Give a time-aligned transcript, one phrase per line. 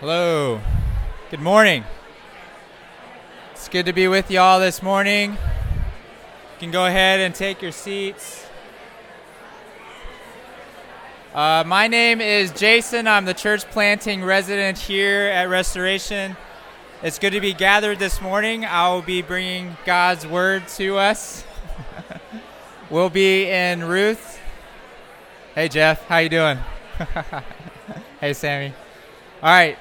[0.00, 0.60] Hello.
[1.30, 1.84] Good morning.
[3.52, 5.30] It's good to be with you all this morning.
[5.30, 5.38] You
[6.58, 8.44] can go ahead and take your seats.
[11.32, 13.06] Uh, my name is Jason.
[13.06, 16.36] I'm the church planting resident here at Restoration.
[17.04, 18.64] It's good to be gathered this morning.
[18.64, 21.44] I will be bringing God's word to us.
[22.90, 24.40] we'll be in Ruth.
[25.54, 26.58] Hey Jeff, how you doing?
[28.20, 28.74] hey Sammy.
[29.40, 29.76] All right,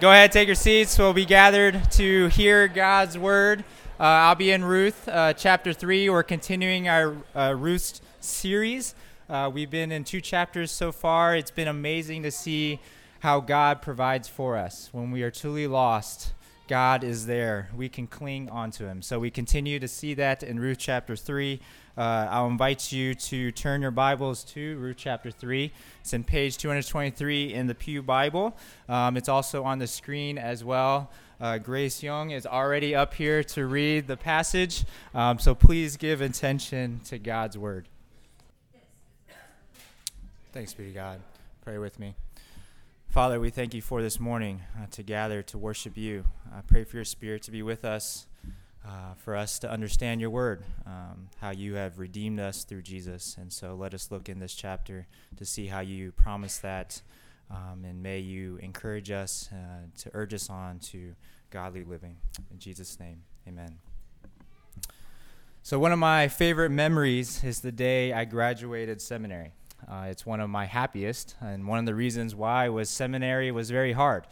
[0.00, 0.98] go ahead, take your seats.
[0.98, 3.60] We'll be gathered to hear God's word.
[3.98, 6.08] Uh, I'll be in Ruth, uh, chapter 3.
[6.08, 8.94] We're continuing our uh, Ruth series.
[9.28, 11.36] Uh, we've been in two chapters so far.
[11.36, 12.80] It's been amazing to see
[13.18, 14.88] how God provides for us.
[14.90, 16.32] When we are truly lost,
[16.70, 17.68] God is there.
[17.74, 19.02] We can cling onto Him.
[19.02, 21.58] So we continue to see that in Ruth chapter 3.
[21.98, 25.72] Uh, I'll invite you to turn your Bibles to Ruth chapter 3.
[26.00, 28.56] It's in page 223 in the Pew Bible.
[28.88, 31.10] Um, it's also on the screen as well.
[31.40, 36.20] Uh, Grace Young is already up here to read the passage, um, so please give
[36.20, 37.88] attention to God's word.
[40.52, 41.20] Thanks be to God.
[41.64, 42.14] Pray with me.
[43.10, 46.24] Father, we thank you for this morning uh, to gather to worship you.
[46.54, 48.28] I pray for your spirit to be with us
[48.86, 53.36] uh, for us to understand your word, um, how you have redeemed us through Jesus.
[53.36, 57.02] And so let us look in this chapter to see how you promise that.
[57.50, 61.16] Um, and may you encourage us uh, to urge us on to
[61.50, 62.16] godly living.
[62.52, 63.80] In Jesus' name, amen.
[65.64, 69.50] So, one of my favorite memories is the day I graduated seminary.
[69.88, 73.70] Uh, it's one of my happiest, and one of the reasons why was seminary was
[73.70, 74.26] very hard.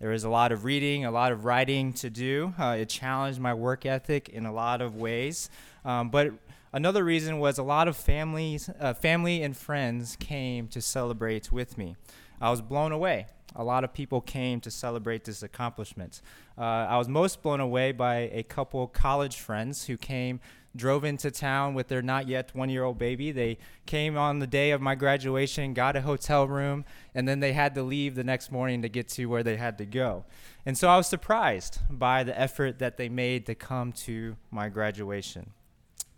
[0.00, 2.52] There was a lot of reading, a lot of writing to do.
[2.58, 5.50] Uh, it challenged my work ethic in a lot of ways.
[5.84, 6.32] Um, but
[6.72, 11.78] another reason was a lot of families, uh, family and friends came to celebrate with
[11.78, 11.96] me.
[12.40, 13.26] I was blown away.
[13.56, 16.20] A lot of people came to celebrate this accomplishment.
[16.58, 20.40] Uh, I was most blown away by a couple college friends who came
[20.76, 23.30] drove into town with their not yet one year old baby.
[23.30, 27.52] They came on the day of my graduation, got a hotel room, and then they
[27.52, 30.24] had to leave the next morning to get to where they had to go.
[30.66, 34.68] And so I was surprised by the effort that they made to come to my
[34.68, 35.50] graduation.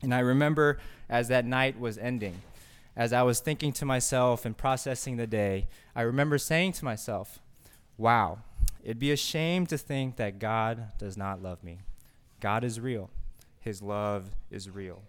[0.02, 0.78] And I remember
[1.08, 2.40] as that night was ending,
[2.96, 7.40] as I was thinking to myself and processing the day, I remember saying to myself,
[7.98, 8.38] wow,
[8.82, 11.80] it'd be a shame to think that God does not love me.
[12.40, 13.10] God is real
[13.66, 15.02] his love is real.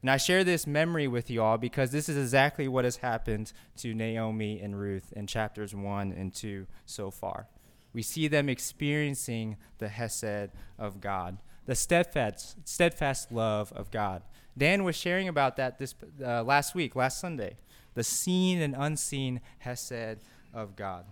[0.00, 3.52] And I share this memory with you all because this is exactly what has happened
[3.78, 7.48] to Naomi and Ruth in chapters 1 and 2 so far.
[7.92, 14.22] We see them experiencing the Hesed of God, the steadfast, steadfast love of God.
[14.56, 17.56] Dan was sharing about that this uh, last week, last Sunday,
[17.94, 20.18] the seen and unseen Hesed
[20.54, 21.06] of God.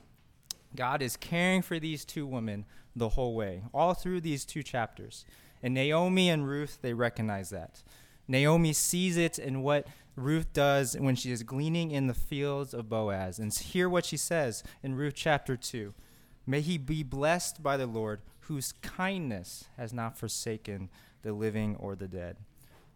[0.77, 2.65] God is caring for these two women
[2.95, 5.25] the whole way, all through these two chapters.
[5.67, 7.83] And Naomi and Ruth, they recognize that.
[8.29, 12.89] Naomi sees it in what Ruth does when she is gleaning in the fields of
[12.89, 13.41] Boaz.
[13.41, 15.93] And hear what she says in Ruth chapter 2
[16.47, 20.89] May he be blessed by the Lord, whose kindness has not forsaken
[21.23, 22.37] the living or the dead.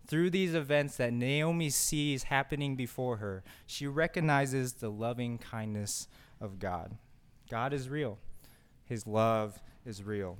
[0.06, 6.06] Through these events that Naomi sees happening before her, she recognizes the loving kindness
[6.41, 6.97] of God.
[7.50, 8.20] God is real,
[8.84, 10.38] His love is real.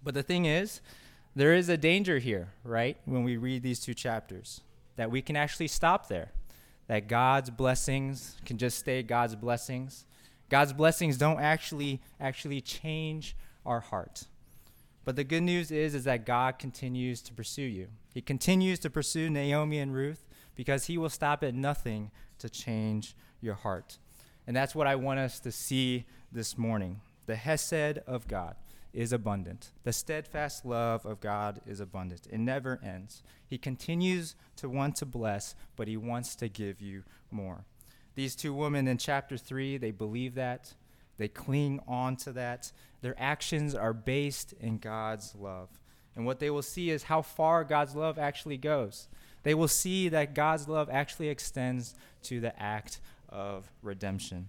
[0.00, 0.80] But the thing is,
[1.34, 4.62] there is a danger here, right, when we read these two chapters,
[4.96, 6.32] that we can actually stop there,
[6.88, 10.06] that God's blessings can just stay God's blessings.
[10.48, 14.24] God's blessings don't actually actually change our heart.
[15.04, 17.88] But the good news is is that God continues to pursue you.
[18.12, 20.26] He continues to pursue Naomi and Ruth
[20.56, 23.98] because he will stop at nothing to change your heart.
[24.46, 27.00] And that's what I want us to see this morning.
[27.26, 28.56] The Hesed of God
[28.92, 29.70] is abundant.
[29.84, 32.26] The steadfast love of God is abundant.
[32.30, 33.22] It never ends.
[33.46, 37.64] He continues to want to bless, but he wants to give you more.
[38.14, 40.74] These two women in chapter 3, they believe that.
[41.16, 42.72] They cling on to that.
[43.02, 45.68] Their actions are based in God's love.
[46.16, 49.08] And what they will see is how far God's love actually goes.
[49.42, 51.94] They will see that God's love actually extends
[52.24, 54.48] to the act of redemption.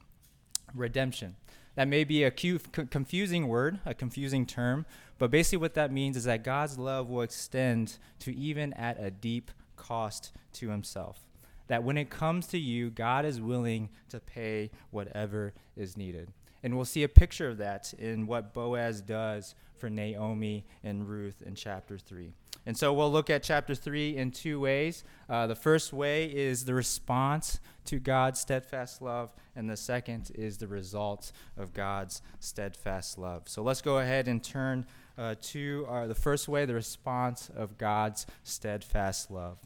[0.73, 1.35] Redemption.
[1.81, 4.85] That may be a confusing word, a confusing term,
[5.17, 9.09] but basically what that means is that God's love will extend to even at a
[9.09, 11.21] deep cost to himself.
[11.69, 16.29] That when it comes to you, God is willing to pay whatever is needed.
[16.61, 21.41] And we'll see a picture of that in what Boaz does for Naomi and Ruth
[21.41, 22.31] in chapter 3.
[22.65, 25.03] And so we'll look at chapter 3 in two ways.
[25.27, 30.57] Uh, the first way is the response to God's steadfast love, and the second is
[30.57, 33.43] the result of God's steadfast love.
[33.47, 34.85] So let's go ahead and turn
[35.17, 39.57] uh, to our, the first way, the response of God's steadfast love.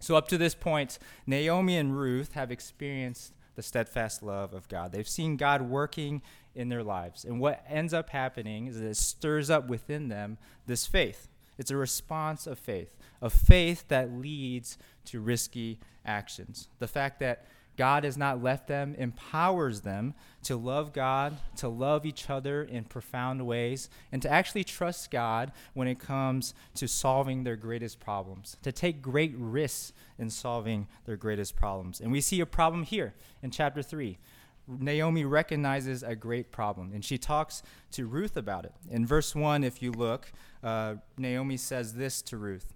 [0.00, 4.92] So, up to this point, Naomi and Ruth have experienced the steadfast love of God.
[4.92, 6.20] They've seen God working
[6.54, 7.24] in their lives.
[7.24, 11.28] And what ends up happening is that it stirs up within them this faith.
[11.58, 16.68] It's a response of faith, a faith that leads to risky actions.
[16.78, 17.46] The fact that
[17.76, 20.14] God has not left them empowers them
[20.44, 25.50] to love God, to love each other in profound ways, and to actually trust God
[25.72, 31.16] when it comes to solving their greatest problems, to take great risks in solving their
[31.16, 32.00] greatest problems.
[32.00, 34.18] And we see a problem here in chapter 3.
[34.66, 37.62] Naomi recognizes a great problem, and she talks
[37.92, 38.72] to Ruth about it.
[38.88, 40.32] In verse 1, if you look,
[40.62, 42.72] uh, Naomi says this to Ruth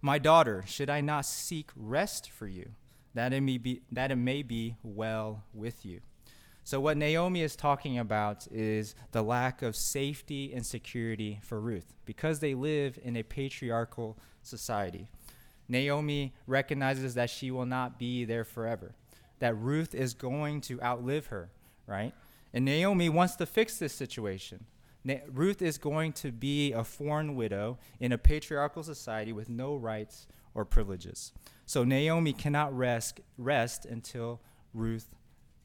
[0.00, 2.70] My daughter, should I not seek rest for you,
[3.14, 6.00] that it may be, that it may be well with you?
[6.64, 11.94] So, what Naomi is talking about is the lack of safety and security for Ruth
[12.04, 15.06] because they live in a patriarchal society.
[15.68, 18.96] Naomi recognizes that she will not be there forever
[19.38, 21.50] that Ruth is going to outlive her,
[21.86, 22.12] right?
[22.52, 24.66] And Naomi wants to fix this situation.
[25.04, 29.76] Na- Ruth is going to be a foreign widow in a patriarchal society with no
[29.76, 31.32] rights or privileges.
[31.66, 34.40] So Naomi cannot rest, rest until
[34.72, 35.08] Ruth,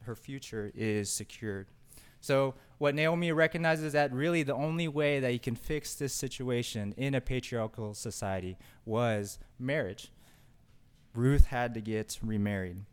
[0.02, 1.68] her future, is secured.
[2.20, 6.12] So what Naomi recognizes is that really the only way that you can fix this
[6.12, 10.12] situation in a patriarchal society was marriage.
[11.14, 12.84] Ruth had to get remarried.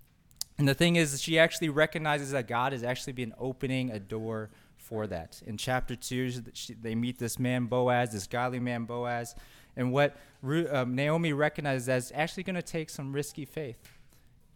[0.59, 4.49] And the thing is, she actually recognizes that God has actually been opening a door
[4.75, 5.41] for that.
[5.47, 9.35] In chapter 2, she, they meet this man, Boaz, this godly man, Boaz.
[9.77, 13.79] And what um, Naomi recognizes it's actually going to take some risky faith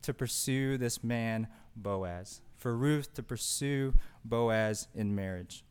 [0.01, 3.93] to pursue this man, Boaz, for Ruth to pursue
[4.25, 5.63] Boaz in marriage.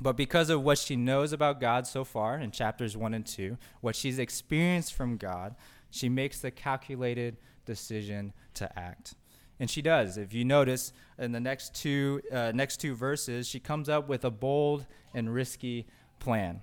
[0.00, 3.58] But because of what she knows about God so far in chapters 1 and 2,
[3.80, 5.56] what she's experienced from God,
[5.90, 9.16] she makes the calculated decision to act.
[9.58, 10.18] And she does.
[10.18, 14.24] If you notice in the next two, uh, next two verses, she comes up with
[14.24, 15.86] a bold and risky
[16.18, 16.60] plan.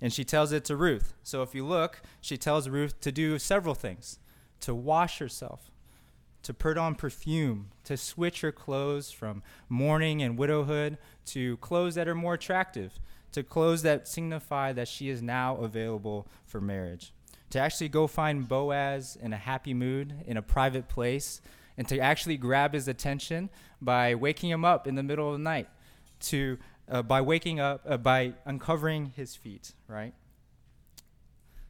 [0.00, 1.14] And she tells it to Ruth.
[1.22, 4.18] So if you look, she tells Ruth to do several things
[4.60, 5.70] to wash herself,
[6.42, 12.08] to put on perfume, to switch her clothes from mourning and widowhood to clothes that
[12.08, 12.98] are more attractive,
[13.32, 17.12] to clothes that signify that she is now available for marriage,
[17.50, 21.40] to actually go find Boaz in a happy mood, in a private place
[21.78, 23.50] and to actually grab his attention
[23.80, 25.68] by waking him up in the middle of the night,
[26.20, 26.58] to
[26.88, 30.14] uh, by waking up uh, by uncovering his feet, right?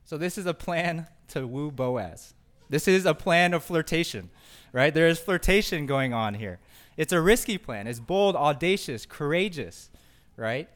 [0.04, 2.34] So this is a plan to woo Boaz.
[2.68, 4.30] This is a plan of flirtation,
[4.72, 4.92] right?
[4.92, 6.58] There is flirtation going on here.
[6.96, 7.86] It's a risky plan.
[7.86, 9.90] It's bold, audacious, courageous,
[10.36, 10.68] right?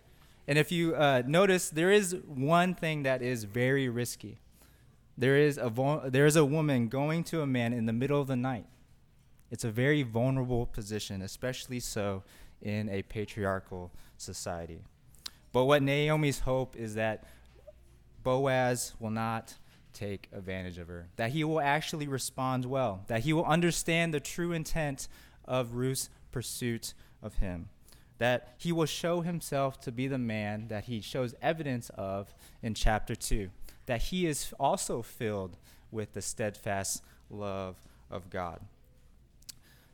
[0.47, 4.41] And if you uh, notice, there is one thing that is very risky.
[5.17, 8.21] There is a vo- there is a woman going to a man in the middle
[8.21, 8.67] of the night
[9.51, 12.23] it's a very vulnerable position, especially so
[12.63, 14.83] in a patriarchal society.
[15.53, 17.25] But what Naomi's hope is that
[18.23, 19.55] Boaz will not
[19.93, 24.21] take advantage of her, that he will actually respond well, that he will understand the
[24.21, 25.09] true intent
[25.45, 27.69] of Ruth's pursuit of him,
[28.19, 32.75] that he will show himself to be the man that he shows evidence of in
[32.75, 33.51] chapter 2,
[33.87, 35.57] that he is also filled
[35.91, 37.77] with the steadfast love
[38.11, 38.61] of God.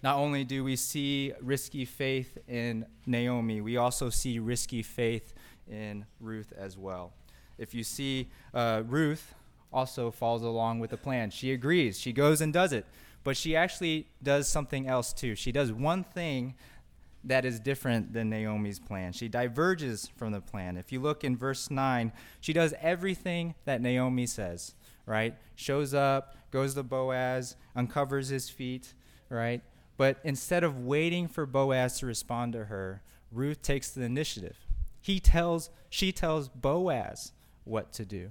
[0.07, 5.35] Not only do we see risky faith in Naomi, we also see risky faith
[5.69, 7.13] in Ruth as well.
[7.59, 9.35] If you see uh, Ruth
[9.73, 11.31] also follows along with the plan.
[11.31, 11.99] She agrees.
[11.99, 12.87] She goes and does it.
[13.25, 15.35] But she actually does something else too.
[15.35, 16.55] She does one thing
[17.25, 19.13] that is different than Naomi's plan.
[19.13, 20.77] She diverges from the plan.
[20.77, 25.35] If you look in verse 9, she does everything that Naomi says, right?
[25.57, 28.95] Shows up, goes to Boaz, uncovers his feet,
[29.29, 29.63] right?
[29.97, 34.57] But instead of waiting for Boaz to respond to her, Ruth takes the initiative.
[35.01, 37.33] He tells, she tells Boaz
[37.65, 38.31] what to do.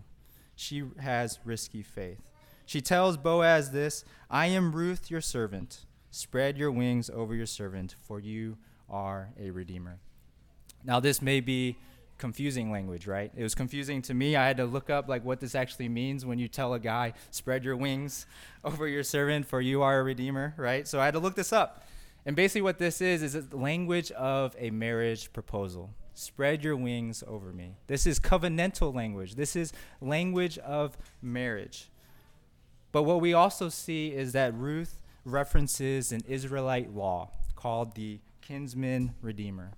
[0.56, 2.22] She has risky faith.
[2.66, 5.86] She tells Boaz this I am Ruth, your servant.
[6.12, 8.58] Spread your wings over your servant, for you
[8.90, 10.00] are a redeemer.
[10.84, 11.78] Now, this may be
[12.18, 13.32] confusing language, right?
[13.36, 14.36] It was confusing to me.
[14.36, 17.14] I had to look up like what this actually means when you tell a guy,
[17.32, 18.26] "Spread your wings
[18.64, 20.88] over your servant, for you are a redeemer," right?
[20.88, 21.84] So I had to look this up.
[22.26, 25.94] And basically what this is is the language of a marriage proposal.
[26.16, 27.76] Spread your wings over me.
[27.88, 29.36] This is covenantal language.
[29.36, 31.90] This is language of marriage.
[32.92, 39.16] But what we also see is that Ruth references an Israelite law called the kinsman
[39.22, 39.74] redeemer.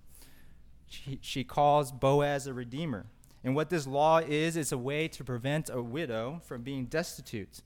[1.22, 3.06] She, calls Boaz a redeemer.
[3.44, 7.62] And what this law is, it's a way to prevent a widow from being destitute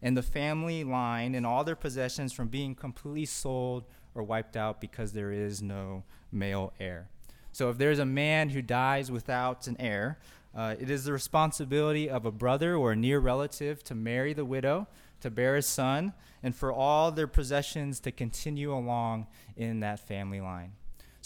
[0.00, 3.84] and the family line and all their possessions from being completely sold
[4.14, 7.08] or wiped out because there is no male heir.
[7.52, 10.18] So if there's a man who dies without an heir,
[10.54, 14.44] uh, it is the responsibility of a brother or a near relative to marry the
[14.44, 14.86] widow,
[15.20, 20.40] to bear a son, and for all their possessions to continue along in that family
[20.40, 20.72] line.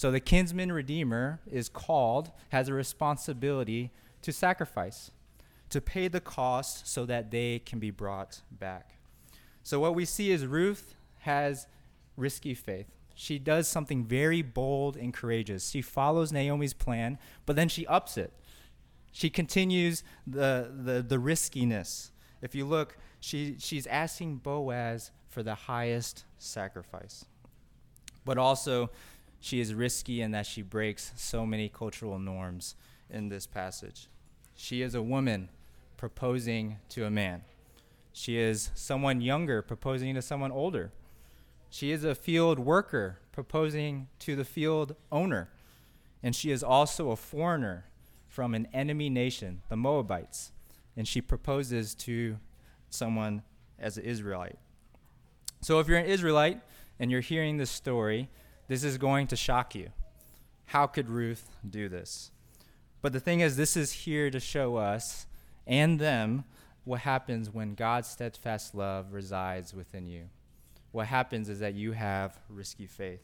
[0.03, 3.93] So the kinsman redeemer is called, has a responsibility
[4.23, 5.13] to sacrifice,
[5.71, 8.97] to pay the cost so that they can be brought back.
[9.63, 11.69] So what we see is Ruth has
[12.17, 12.89] risky faith.
[13.15, 15.71] She does something very bold and courageous.
[15.71, 17.17] She follows Naomi's plan,
[17.47, 18.33] but then she ups it.
[19.13, 22.11] She continues the, the, the riskiness.
[22.41, 27.25] If you look, she, she's asking Boaz for the highest sacrifice.
[28.25, 28.91] But also,
[29.43, 32.77] she is risky in that she breaks so many cultural norms
[33.11, 34.07] in this passage.
[34.55, 35.49] She is a woman
[35.97, 37.43] proposing to a man.
[38.13, 40.93] She is someone younger proposing to someone older.
[41.71, 45.51] She is a field worker proposing to the field owner.
[46.23, 47.87] And she is also a foreigner
[48.29, 50.53] from an enemy nation, the Moabites.
[50.97, 52.39] And she proposes to
[52.91, 53.43] someone
[53.77, 54.61] as an Israelite.
[55.63, 56.61] So if you're an Israelite
[57.01, 58.29] and you're hearing this story,
[58.69, 59.91] this is going to shock you.
[60.67, 62.31] How could Ruth do this?
[63.01, 65.27] But the thing is, this is here to show us
[65.67, 66.45] and them
[66.85, 70.29] what happens when God's steadfast love resides within you
[70.93, 73.23] what happens is that you have risky faith.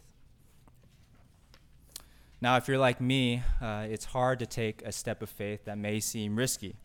[2.41, 5.77] Now, if you're like me, uh, it's hard to take a step of faith that
[5.77, 6.77] may seem risky.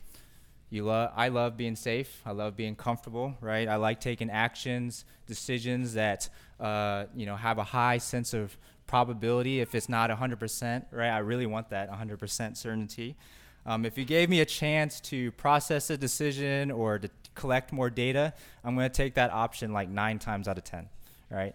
[0.73, 2.19] You I love being safe.
[2.25, 3.67] I love being comfortable, right?
[3.67, 9.61] I like taking actions, decisions that uh, you know have a high sense of probability.
[9.61, 11.09] If it's not 100%, right?
[11.09, 13.15] I really want that 100% certainty.
[13.67, 17.91] Um, if you gave me a chance to process a decision or to collect more
[17.91, 20.89] data, I'm going to take that option like nine times out of 10,
[21.29, 21.53] right?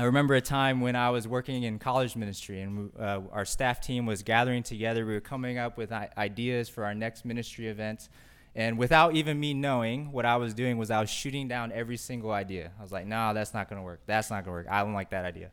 [0.00, 3.82] I remember a time when I was working in college ministry and uh, our staff
[3.82, 5.04] team was gathering together.
[5.04, 8.08] We were coming up with ideas for our next ministry event.
[8.54, 11.98] And without even me knowing, what I was doing was I was shooting down every
[11.98, 12.72] single idea.
[12.78, 14.00] I was like, no, that's not going to work.
[14.06, 14.66] That's not going to work.
[14.70, 15.50] I don't like that idea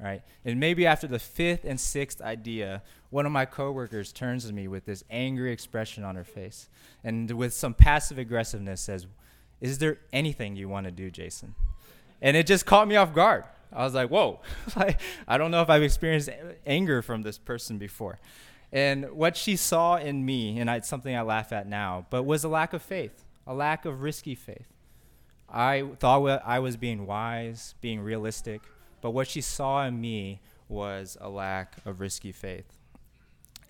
[0.00, 0.22] right?
[0.44, 4.68] And maybe after the fifth and sixth idea, one of my coworkers turns to me
[4.68, 6.68] with this angry expression on her face
[7.02, 9.08] and with some passive aggressiveness says,
[9.60, 11.56] Is there anything you want to do, Jason?
[12.22, 13.42] And it just caught me off guard.
[13.72, 14.40] I was like, Whoa,
[15.28, 16.30] I don't know if I've experienced
[16.66, 18.18] anger from this person before.
[18.70, 22.44] And what she saw in me, and it's something I laugh at now, but was
[22.44, 24.66] a lack of faith, a lack of risky faith.
[25.48, 28.60] I thought I was being wise, being realistic,
[29.00, 32.76] but what she saw in me was a lack of risky faith.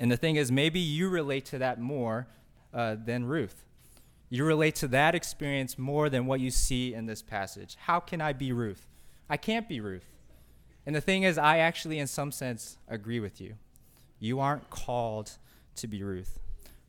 [0.00, 2.26] And the thing is, maybe you relate to that more
[2.74, 3.64] uh, than Ruth.
[4.30, 7.76] You relate to that experience more than what you see in this passage.
[7.80, 8.86] How can I be Ruth?
[9.28, 10.06] I can't be Ruth.
[10.86, 13.54] And the thing is, I actually, in some sense, agree with you.
[14.18, 15.32] You aren't called
[15.76, 16.38] to be Ruth.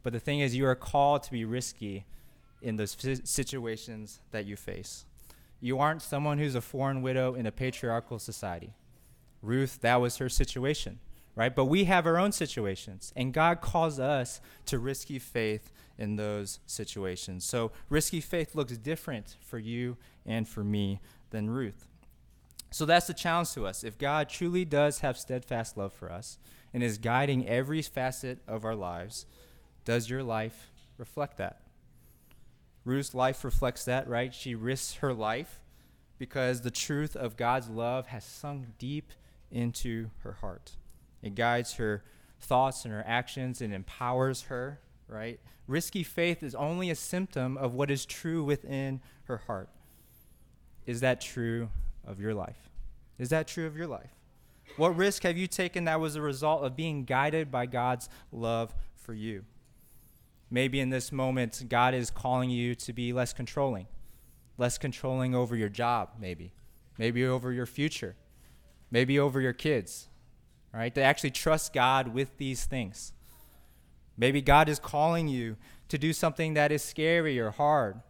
[0.03, 2.05] But the thing is, you are called to be risky
[2.61, 5.05] in those situations that you face.
[5.59, 8.73] You aren't someone who's a foreign widow in a patriarchal society.
[9.41, 10.99] Ruth, that was her situation,
[11.35, 11.53] right?
[11.53, 16.59] But we have our own situations, and God calls us to risky faith in those
[16.65, 17.43] situations.
[17.43, 21.87] So risky faith looks different for you and for me than Ruth.
[22.71, 23.83] So that's the challenge to us.
[23.83, 26.37] If God truly does have steadfast love for us
[26.73, 29.25] and is guiding every facet of our lives,
[29.85, 31.61] does your life reflect that?
[32.85, 34.33] Ruth's life reflects that, right?
[34.33, 35.61] She risks her life
[36.17, 39.11] because the truth of God's love has sunk deep
[39.51, 40.73] into her heart.
[41.21, 42.03] It guides her
[42.39, 45.39] thoughts and her actions and empowers her, right?
[45.67, 49.69] Risky faith is only a symptom of what is true within her heart.
[50.85, 51.69] Is that true
[52.05, 52.69] of your life?
[53.17, 54.11] Is that true of your life?
[54.77, 58.73] What risk have you taken that was a result of being guided by God's love
[58.95, 59.43] for you?
[60.51, 63.87] Maybe in this moment, God is calling you to be less controlling,
[64.57, 66.53] less controlling over your job, maybe,
[66.97, 68.15] maybe over your future,
[68.89, 70.07] maybe over your kids,
[70.73, 70.93] right?
[70.95, 73.13] To actually trust God with these things.
[74.17, 75.55] Maybe God is calling you
[75.87, 78.01] to do something that is scary or hard,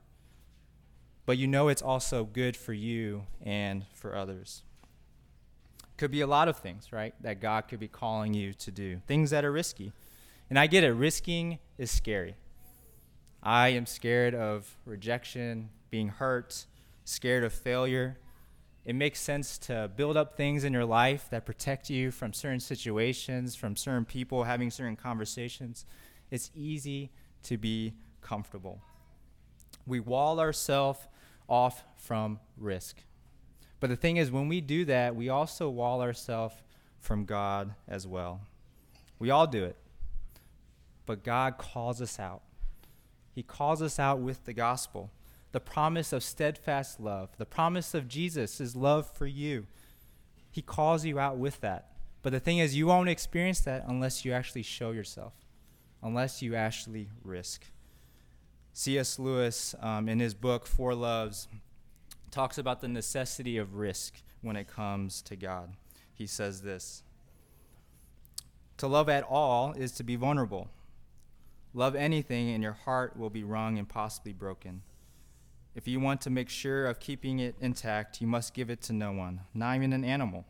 [1.29, 4.63] but you know it's also good for you and for others.
[5.95, 7.13] Could be a lot of things, right?
[7.21, 9.93] That God could be calling you to do, things that are risky.
[10.49, 12.33] And I get it, risking is scary.
[13.43, 16.65] I am scared of rejection, being hurt,
[17.05, 18.17] scared of failure.
[18.83, 22.59] It makes sense to build up things in your life that protect you from certain
[22.59, 25.85] situations, from certain people, having certain conversations.
[26.31, 27.11] It's easy
[27.43, 28.81] to be comfortable.
[29.85, 31.07] We wall ourselves
[31.49, 32.97] off from risk.
[33.79, 36.55] But the thing is, when we do that, we also wall ourselves
[36.99, 38.41] from God as well.
[39.17, 39.77] We all do it.
[41.05, 42.41] But God calls us out.
[43.33, 45.11] He calls us out with the gospel,
[45.51, 49.65] the promise of steadfast love, the promise of Jesus' is love for you.
[50.51, 51.93] He calls you out with that.
[52.21, 55.33] But the thing is, you won't experience that unless you actually show yourself,
[56.03, 57.63] unless you actually risk.
[58.73, 59.19] C.S.
[59.19, 61.47] Lewis, um, in his book, Four Loves,
[62.31, 65.73] talks about the necessity of risk when it comes to God.
[66.13, 67.03] He says this
[68.77, 70.69] To love at all is to be vulnerable.
[71.73, 74.81] Love anything, and your heart will be wrung and possibly broken.
[75.75, 78.93] If you want to make sure of keeping it intact, you must give it to
[78.93, 80.45] no one, not even an animal.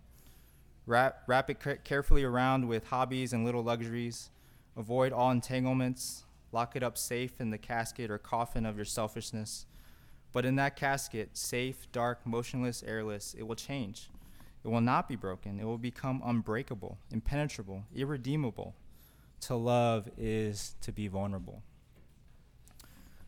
[0.86, 4.32] Wrap, wrap it carefully around with hobbies and little luxuries.
[4.76, 6.24] Avoid all entanglements.
[6.52, 9.66] Lock it up safe in the casket or coffin of your selfishness.
[10.32, 14.10] But in that casket, safe, dark, motionless, airless, it will change.
[14.64, 15.60] It will not be broken.
[15.60, 18.76] It will become unbreakable, impenetrable, irredeemable.
[19.42, 21.64] To love is to be vulnerable.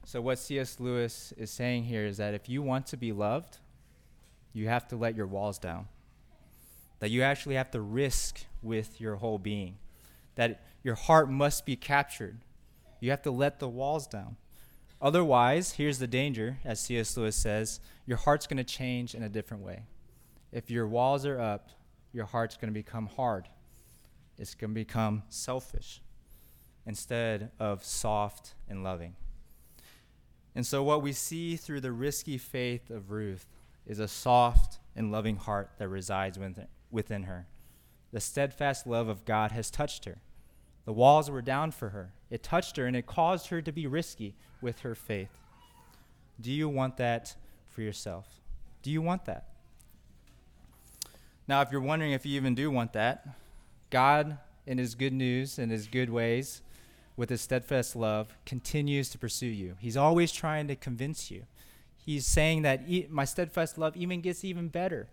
[0.04, 0.80] So, what C.S.
[0.80, 3.60] Lewis is saying here is that if you want to be loved,
[4.52, 5.88] you have to let your walls down.
[7.00, 9.78] That you actually have to risk with your whole being.
[10.36, 12.40] That your heart must be captured.
[13.02, 14.38] You have to let the walls down.
[15.02, 17.18] Otherwise, here's the danger, as C.S.
[17.18, 19.84] Lewis says your heart's going to change in a different way.
[20.52, 21.70] If your walls are up,
[22.14, 23.50] your heart's going to become hard.
[24.38, 26.02] It's going to become selfish
[26.86, 29.16] instead of soft and loving.
[30.54, 33.48] And so, what we see through the risky faith of Ruth
[33.88, 36.38] is a soft and loving heart that resides
[36.92, 37.48] within her.
[38.12, 40.22] The steadfast love of God has touched her.
[40.86, 42.12] The walls were down for her.
[42.30, 45.30] It touched her and it caused her to be risky with her faith.
[46.40, 47.36] Do you want that
[47.68, 48.28] for yourself?
[48.82, 49.46] Do you want that?
[51.48, 53.28] Now, if you're wondering if you even do want that,
[53.90, 56.62] God, in His good news and His good ways,
[57.16, 59.76] with His steadfast love, continues to pursue you.
[59.80, 61.44] He's always trying to convince you.
[61.98, 65.08] He's saying that e- my steadfast love even gets even better.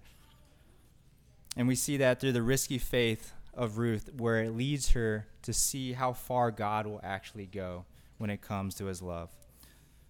[1.56, 5.52] And we see that through the risky faith of Ruth, where it leads her to
[5.52, 7.84] see how far God will actually go
[8.16, 9.30] when it comes to his love.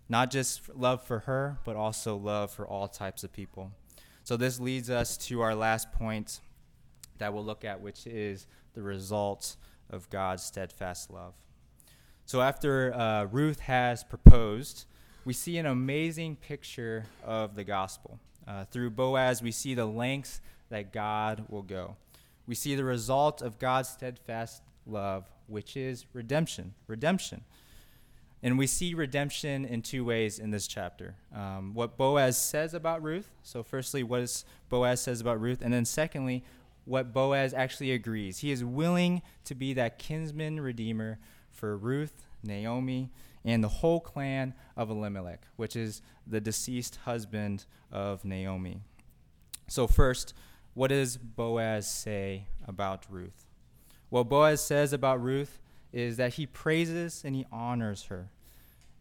[0.08, 3.72] Not just love for her, but also love for all types of people.
[4.22, 6.40] So, this leads us to our last point
[7.16, 9.56] that we'll look at, which is the result
[9.90, 11.34] of God's steadfast love.
[12.26, 14.84] So, after uh, Ruth has proposed,
[15.24, 18.18] we see an amazing picture of the gospel.
[18.46, 21.96] Uh, through Boaz, we see the lengths that God will go
[22.48, 26.74] we see the result of God's steadfast love, which is redemption.
[26.86, 27.44] Redemption.
[28.42, 31.16] And we see redemption in two ways in this chapter.
[31.34, 33.28] Um, what Boaz says about Ruth.
[33.42, 36.42] So, firstly, what Boaz says about Ruth, and then secondly,
[36.86, 38.38] what Boaz actually agrees.
[38.38, 41.18] He is willing to be that kinsman redeemer
[41.50, 43.10] for Ruth, Naomi,
[43.44, 48.80] and the whole clan of Elimelech, which is the deceased husband of Naomi.
[49.66, 50.32] So, first,
[50.78, 53.46] what does Boaz say about Ruth?
[54.10, 55.58] What Boaz says about Ruth
[55.92, 58.30] is that he praises and he honors her.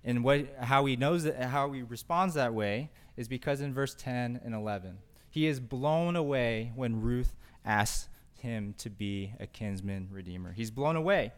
[0.03, 3.93] And what, how he knows that, how he responds that way is because in verse
[3.93, 4.97] 10 and 11,
[5.29, 8.09] he is blown away when Ruth asks
[8.39, 10.53] him to be a kinsman redeemer.
[10.53, 11.31] He's blown away.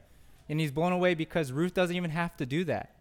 [0.47, 2.95] And he's blown away because Ruth doesn't even have to do that.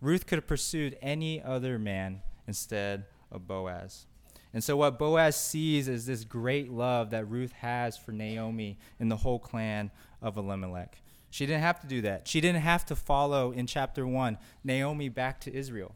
[0.00, 4.06] Ruth could have pursued any other man instead of Boaz.
[4.54, 9.10] And so, what Boaz sees is this great love that Ruth has for Naomi and
[9.10, 11.00] the whole clan of Elimelech.
[11.30, 12.28] She didn't have to do that.
[12.28, 15.94] She didn't have to follow in chapter 1 Naomi back to Israel.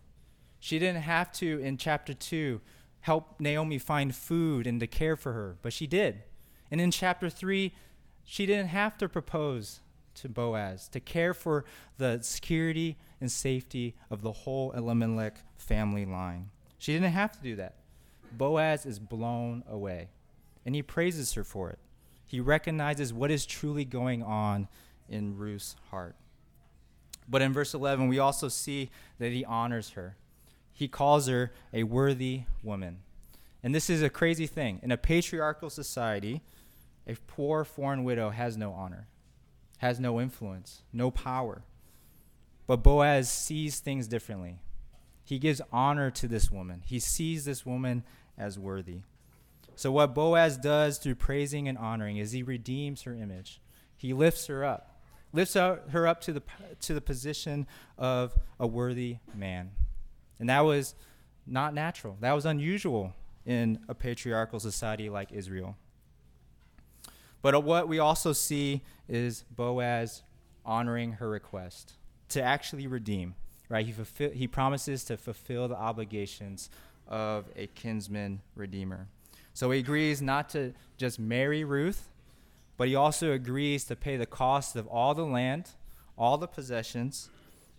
[0.58, 2.60] She didn't have to, in chapter 2,
[3.00, 6.22] help Naomi find food and to care for her, but she did.
[6.70, 7.74] And in chapter 3,
[8.24, 9.80] she didn't have to propose
[10.14, 11.64] to Boaz to care for
[11.98, 16.50] the security and safety of the whole Elimelech family line.
[16.78, 17.76] She didn't have to do that.
[18.36, 20.08] Boaz is blown away,
[20.64, 21.78] and he praises her for it.
[22.24, 24.68] He recognizes what is truly going on
[25.08, 26.16] in Ruth's heart.
[27.28, 30.16] But in verse 11, we also see that he honors her.
[30.72, 32.98] He calls her a worthy woman.
[33.62, 34.80] And this is a crazy thing.
[34.82, 36.42] In a patriarchal society,
[37.06, 39.06] A poor foreign widow has no honor,
[39.78, 41.62] has no influence, no power.
[42.66, 44.58] But Boaz sees things differently.
[45.22, 46.82] He gives honor to this woman.
[46.84, 48.02] He sees this woman
[48.38, 49.00] as worthy.
[49.74, 53.60] So, what Boaz does through praising and honoring is he redeems her image.
[53.96, 55.00] He lifts her up,
[55.32, 56.42] lifts her up to the,
[56.80, 57.66] to the position
[57.98, 59.70] of a worthy man.
[60.38, 60.94] And that was
[61.46, 65.76] not natural, that was unusual in a patriarchal society like Israel.
[67.42, 70.22] But what we also see is Boaz
[70.64, 71.92] honoring her request
[72.30, 73.36] to actually redeem,
[73.68, 73.86] right?
[73.86, 76.70] He, fulfill, he promises to fulfill the obligations
[77.08, 79.08] of a kinsman redeemer.
[79.54, 82.10] So he agrees not to just marry Ruth,
[82.76, 85.70] but he also agrees to pay the cost of all the land,
[86.18, 87.30] all the possessions,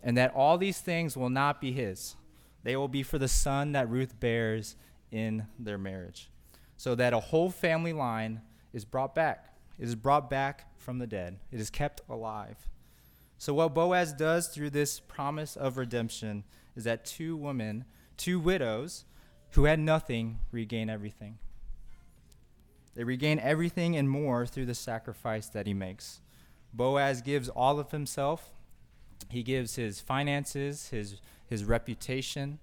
[0.02, 2.16] and that all these things will not be his.
[2.64, 4.76] They will be for the son that Ruth bears
[5.12, 6.30] in their marriage.
[6.78, 8.42] So that a whole family line
[8.74, 9.54] is brought back.
[9.80, 11.38] It is brought back from the dead.
[11.52, 12.58] It is kept alive.
[13.38, 16.44] So, what Boaz does through this promise of redemption
[16.76, 17.86] is that two women,
[18.18, 19.06] two widows
[19.52, 21.38] who had nothing, regain everything.
[22.96, 26.20] They regain everything and more through the sacrifice that he makes.
[26.74, 28.52] Boaz gives all of himself.
[29.30, 32.60] He gives his finances, his, his reputation,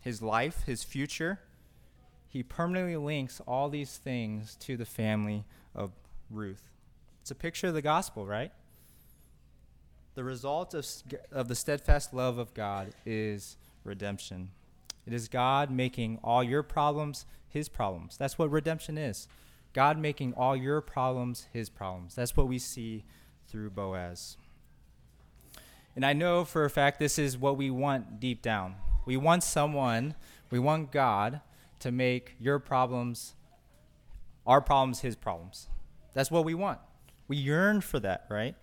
[0.00, 1.40] his life, his future.
[2.28, 5.44] He permanently links all these things to the family
[5.74, 5.92] of
[6.30, 6.70] Ruth.
[7.20, 8.52] It's a picture of the gospel, right?
[10.14, 10.86] The result of,
[11.32, 14.50] of the steadfast love of God is redemption.
[15.06, 18.16] It is God making all your problems his problems.
[18.16, 19.28] That's what redemption is.
[19.72, 22.14] God making all your problems his problems.
[22.14, 23.04] That's what we see
[23.46, 24.36] through Boaz.
[25.96, 28.76] And I know for a fact this is what we want deep down.
[29.04, 30.14] We want someone,
[30.50, 31.40] we want God
[31.80, 33.34] to make your problems,
[34.46, 35.68] our problems, his problems.
[36.12, 36.78] That's what we want.
[37.28, 38.54] We yearn for that, right?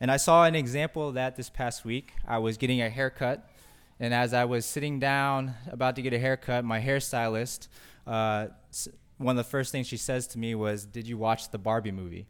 [0.00, 2.12] And I saw an example of that this past week.
[2.26, 3.48] I was getting a haircut,
[4.02, 7.68] and as I was sitting down about to get a haircut, my hairstylist
[8.06, 8.48] uh,
[9.18, 11.92] one of the first things she says to me was, Did you watch the Barbie
[11.92, 12.26] movie?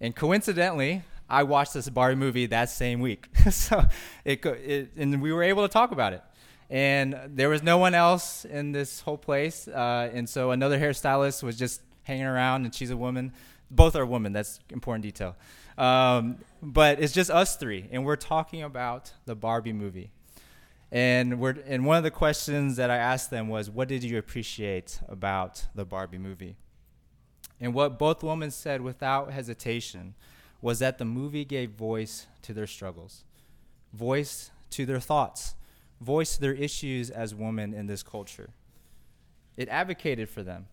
[0.00, 3.28] And coincidentally, I watched this Barbie movie that same week.
[3.50, 3.86] so
[4.24, 6.22] it, it, and we were able to talk about it.
[6.70, 9.68] And there was no one else in this whole place.
[9.68, 13.32] Uh, and so another hairstylist was just hanging around, and she's a woman.
[13.70, 14.32] Both are women.
[14.32, 15.36] That's important detail.
[15.76, 20.10] Um, but it's just us three, and we're talking about the Barbie movie.
[20.92, 24.18] And we're and one of the questions that I asked them was, "What did you
[24.18, 26.56] appreciate about the Barbie movie?"
[27.58, 30.14] And what both women said without hesitation
[30.60, 33.24] was that the movie gave voice to their struggles,
[33.94, 35.54] voice to their thoughts,
[35.98, 38.50] voice to their issues as women in this culture.
[39.56, 40.66] It advocated for them.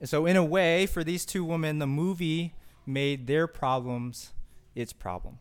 [0.00, 2.54] And so, in a way, for these two women, the movie
[2.86, 4.32] made their problems
[4.74, 5.40] its problem.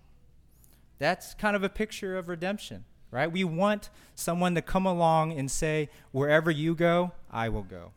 [0.97, 3.31] That's kind of a picture of redemption right?
[3.31, 7.91] We want someone to come along and say, wherever you go, I will go.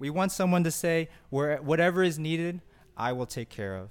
[0.00, 2.62] We want someone to say, Where, whatever is needed,
[2.96, 3.90] I will take care of.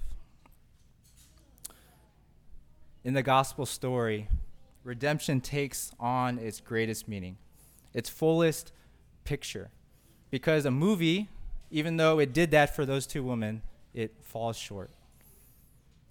[3.04, 4.28] In the gospel story,
[4.84, 7.38] redemption takes on its greatest meaning,
[7.94, 8.72] its fullest
[9.24, 9.70] picture.
[10.30, 11.28] Because a movie,
[11.70, 13.62] even though it did that for those two women,
[13.94, 14.90] it falls short.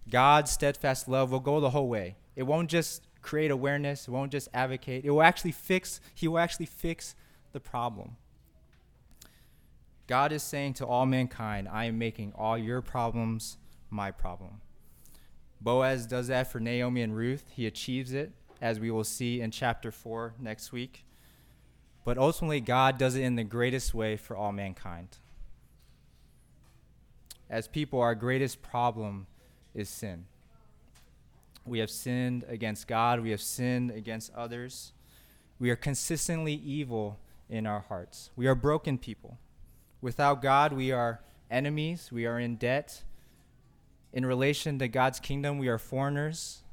[0.10, 2.16] God's steadfast love will go the whole way.
[2.36, 5.06] It won't just create awareness, won't just advocate.
[5.06, 7.16] It will actually fix, he will actually fix
[7.52, 8.18] the problem.
[10.08, 13.58] God is saying to all mankind, I am making all your problems
[13.90, 14.62] my problem.
[15.62, 17.46] Boaz does that for Naomi and Ruth.
[17.54, 21.06] He achieves it, as we will see in chapter 4 next week.
[22.06, 25.18] But ultimately, God does it in the greatest way for all mankind.
[27.50, 29.28] As people, our greatest problem
[29.74, 30.26] is sin.
[31.70, 33.20] We have sinned against God.
[33.20, 34.92] We have sinned against others.
[35.60, 38.32] We are consistently evil in our hearts.
[38.36, 39.38] We are broken people.
[40.02, 42.12] Without God, we are enemies.
[42.12, 43.04] We are in debt.
[44.12, 46.64] In relation to God's kingdom, we are foreigners.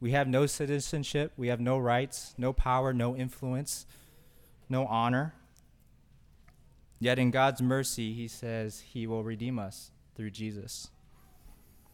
[0.00, 1.32] We have no citizenship.
[1.36, 3.86] We have no rights, no power, no influence,
[4.68, 5.34] no honor.
[6.98, 10.90] Yet in God's mercy, He says He will redeem us through Jesus.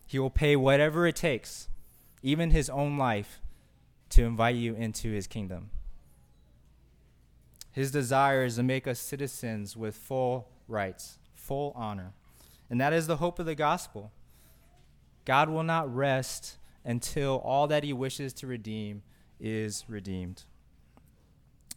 [0.06, 1.68] He will pay whatever it takes
[2.22, 3.40] even his own life,
[4.10, 5.70] to invite you into his kingdom.
[7.72, 12.12] His desire is to make us citizens with full rights, full honor.
[12.70, 14.12] And that is the hope of the gospel.
[15.24, 19.02] God will not rest until all that he wishes to redeem
[19.38, 20.44] is redeemed.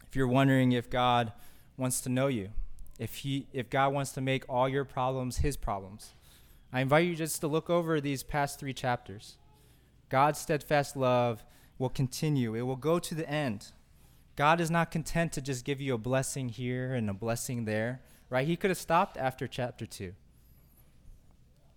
[0.08, 1.34] If you're wondering if God
[1.78, 2.50] wants to know you,
[2.98, 6.14] if, he, if God wants to make all your problems his problems,
[6.74, 9.38] I invite you just to look over these past three chapters.
[10.12, 11.46] God's steadfast love
[11.80, 13.72] will continue, it will go to the end.
[14.36, 18.02] God is not content to just give you a blessing here and a blessing there,
[18.30, 18.46] right?
[18.46, 20.12] He could have stopped after chapter 2.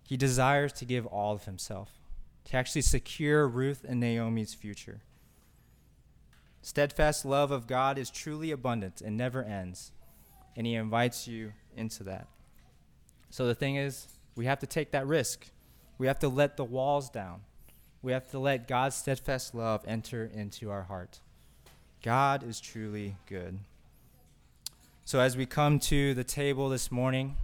[0.03, 1.93] He desires to give all of himself,
[2.43, 4.99] to actually secure Ruth and Naomi's future.
[6.61, 9.93] Steadfast love of God is truly abundant and never ends,
[10.57, 12.27] and he invites you into that.
[13.29, 15.47] So the thing is, we have to take that risk.
[15.97, 17.41] We have to let the walls down.
[18.05, 21.21] We have to let God's steadfast love enter into our heart.
[22.03, 23.57] God is truly good.
[25.05, 27.37] So, as we come to the table this morning,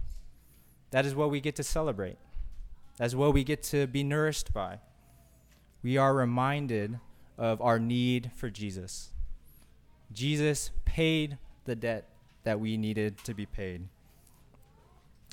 [0.92, 2.16] that is what we get to celebrate.
[2.96, 4.78] That's what we get to be nourished by.
[5.82, 7.00] We are reminded
[7.36, 9.10] of our need for Jesus.
[10.12, 12.06] Jesus paid the debt
[12.44, 13.88] that we needed to be paid.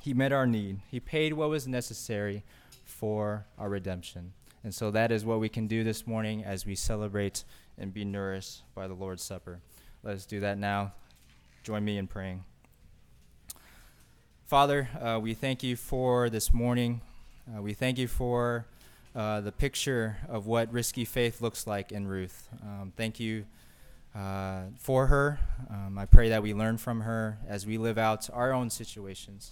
[0.02, 0.80] He met our need.
[0.90, 2.44] He paid what was necessary
[2.84, 4.34] for our redemption.
[4.64, 7.44] And so that is what we can do this morning as we celebrate
[7.78, 9.62] and be nourished by the Lord's Supper.
[10.04, 10.94] Let us do that now.
[11.64, 12.44] Join me in praying.
[14.46, 17.02] Father, uh, we thank you for this morning.
[17.48, 18.66] Uh, we thank you for
[19.16, 22.50] uh, the picture of what risky faith looks like in Ruth.
[22.64, 23.46] Um, thank you
[24.16, 25.40] uh, for her.
[25.70, 29.52] Um, I pray that we learn from her as we live out our own situations.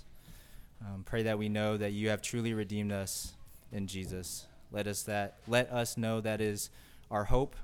[0.82, 3.34] Um, pray that we know that you have truly redeemed us
[3.72, 4.48] in Jesus.
[4.71, 6.69] Let us that let us know that is
[7.10, 7.56] our hope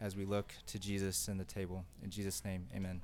[0.00, 1.84] as we look to Jesus and the table.
[2.02, 3.00] In Jesus' name, amen.